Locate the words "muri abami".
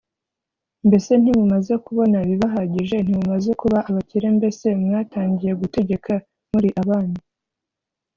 6.53-7.19